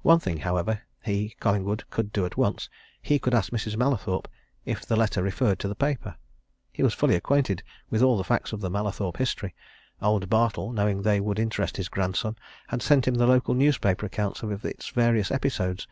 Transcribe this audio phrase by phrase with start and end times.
[0.00, 2.70] One thing, however, he, Collingwood, could do at once
[3.02, 3.76] he could ask Mrs.
[3.76, 4.26] Mallathorpe
[4.64, 6.16] if the letter referred to the paper.
[6.72, 9.54] He was fully acquainted with all the facts of the Mallathorpe history;
[10.00, 12.36] old Bartle, knowing they would interest his grandson,
[12.68, 15.86] had sent him the local newspaper accounts of its various episodes.